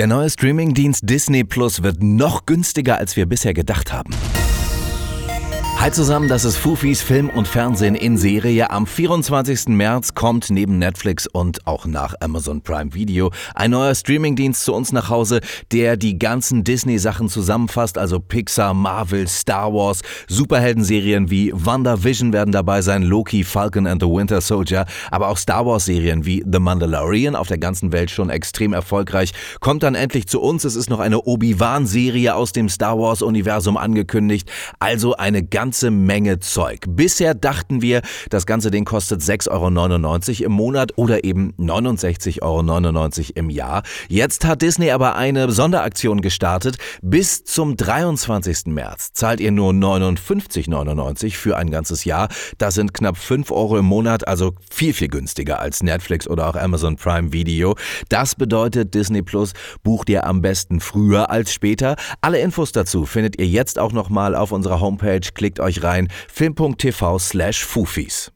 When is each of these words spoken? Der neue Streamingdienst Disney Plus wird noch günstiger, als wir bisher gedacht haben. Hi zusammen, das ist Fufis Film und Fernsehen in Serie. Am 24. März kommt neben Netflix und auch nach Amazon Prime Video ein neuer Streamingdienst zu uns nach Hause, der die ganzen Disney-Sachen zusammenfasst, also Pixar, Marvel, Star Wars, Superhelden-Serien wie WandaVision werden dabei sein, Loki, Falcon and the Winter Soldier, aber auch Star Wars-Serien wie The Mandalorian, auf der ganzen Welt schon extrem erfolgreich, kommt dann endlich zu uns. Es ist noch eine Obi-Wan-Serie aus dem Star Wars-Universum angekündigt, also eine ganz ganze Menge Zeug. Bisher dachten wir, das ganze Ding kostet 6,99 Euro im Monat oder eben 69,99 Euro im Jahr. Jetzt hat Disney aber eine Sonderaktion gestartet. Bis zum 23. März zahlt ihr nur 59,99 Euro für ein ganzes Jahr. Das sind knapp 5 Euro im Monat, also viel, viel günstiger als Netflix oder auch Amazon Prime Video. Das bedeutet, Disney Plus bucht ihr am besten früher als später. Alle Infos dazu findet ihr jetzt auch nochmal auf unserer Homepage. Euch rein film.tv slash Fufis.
Der 0.00 0.06
neue 0.06 0.30
Streamingdienst 0.30 1.02
Disney 1.06 1.44
Plus 1.44 1.82
wird 1.82 2.02
noch 2.02 2.46
günstiger, 2.46 2.96
als 2.96 3.16
wir 3.16 3.26
bisher 3.26 3.52
gedacht 3.52 3.92
haben. 3.92 4.14
Hi 5.80 5.90
zusammen, 5.90 6.28
das 6.28 6.44
ist 6.44 6.58
Fufis 6.58 7.00
Film 7.00 7.30
und 7.30 7.48
Fernsehen 7.48 7.94
in 7.94 8.18
Serie. 8.18 8.70
Am 8.70 8.86
24. 8.86 9.68
März 9.68 10.12
kommt 10.12 10.50
neben 10.50 10.78
Netflix 10.78 11.26
und 11.26 11.66
auch 11.66 11.86
nach 11.86 12.14
Amazon 12.20 12.60
Prime 12.60 12.92
Video 12.92 13.30
ein 13.54 13.70
neuer 13.70 13.94
Streamingdienst 13.94 14.62
zu 14.62 14.74
uns 14.74 14.92
nach 14.92 15.08
Hause, 15.08 15.40
der 15.72 15.96
die 15.96 16.18
ganzen 16.18 16.64
Disney-Sachen 16.64 17.30
zusammenfasst, 17.30 17.96
also 17.96 18.20
Pixar, 18.20 18.74
Marvel, 18.74 19.26
Star 19.26 19.72
Wars, 19.72 20.02
Superhelden-Serien 20.28 21.30
wie 21.30 21.50
WandaVision 21.54 22.34
werden 22.34 22.52
dabei 22.52 22.82
sein, 22.82 23.02
Loki, 23.02 23.42
Falcon 23.42 23.86
and 23.86 24.02
the 24.02 24.08
Winter 24.08 24.42
Soldier, 24.42 24.84
aber 25.10 25.28
auch 25.28 25.38
Star 25.38 25.64
Wars-Serien 25.64 26.26
wie 26.26 26.44
The 26.44 26.58
Mandalorian, 26.58 27.34
auf 27.34 27.48
der 27.48 27.56
ganzen 27.56 27.90
Welt 27.90 28.10
schon 28.10 28.28
extrem 28.28 28.74
erfolgreich, 28.74 29.32
kommt 29.60 29.82
dann 29.82 29.94
endlich 29.94 30.28
zu 30.28 30.42
uns. 30.42 30.64
Es 30.64 30.76
ist 30.76 30.90
noch 30.90 31.00
eine 31.00 31.22
Obi-Wan-Serie 31.22 32.34
aus 32.34 32.52
dem 32.52 32.68
Star 32.68 32.98
Wars-Universum 32.98 33.78
angekündigt, 33.78 34.50
also 34.78 35.16
eine 35.16 35.42
ganz 35.42 35.69
ganze 35.70 35.92
Menge 35.92 36.40
Zeug. 36.40 36.80
Bisher 36.88 37.32
dachten 37.32 37.80
wir, 37.80 38.02
das 38.28 38.44
ganze 38.44 38.72
Ding 38.72 38.84
kostet 38.84 39.20
6,99 39.20 39.50
Euro 40.40 40.46
im 40.46 40.52
Monat 40.52 40.98
oder 40.98 41.22
eben 41.22 41.52
69,99 41.60 42.40
Euro 42.42 43.32
im 43.36 43.50
Jahr. 43.50 43.84
Jetzt 44.08 44.44
hat 44.44 44.62
Disney 44.62 44.90
aber 44.90 45.14
eine 45.14 45.52
Sonderaktion 45.52 46.22
gestartet. 46.22 46.78
Bis 47.02 47.44
zum 47.44 47.76
23. 47.76 48.66
März 48.66 49.12
zahlt 49.12 49.38
ihr 49.38 49.52
nur 49.52 49.70
59,99 49.70 50.74
Euro 50.74 51.30
für 51.34 51.56
ein 51.56 51.70
ganzes 51.70 52.04
Jahr. 52.04 52.28
Das 52.58 52.74
sind 52.74 52.92
knapp 52.92 53.16
5 53.16 53.52
Euro 53.52 53.78
im 53.78 53.84
Monat, 53.84 54.26
also 54.26 54.54
viel, 54.72 54.92
viel 54.92 55.06
günstiger 55.06 55.60
als 55.60 55.84
Netflix 55.84 56.26
oder 56.26 56.48
auch 56.48 56.56
Amazon 56.56 56.96
Prime 56.96 57.32
Video. 57.32 57.76
Das 58.08 58.34
bedeutet, 58.34 58.92
Disney 58.94 59.22
Plus 59.22 59.52
bucht 59.84 60.08
ihr 60.08 60.26
am 60.26 60.42
besten 60.42 60.80
früher 60.80 61.30
als 61.30 61.52
später. 61.52 61.94
Alle 62.22 62.40
Infos 62.40 62.72
dazu 62.72 63.06
findet 63.06 63.38
ihr 63.38 63.46
jetzt 63.46 63.78
auch 63.78 63.92
nochmal 63.92 64.34
auf 64.34 64.50
unserer 64.50 64.80
Homepage. 64.80 65.20
Euch 65.60 65.82
rein 65.82 66.08
film.tv 66.28 67.18
slash 67.18 67.64
Fufis. 67.64 68.32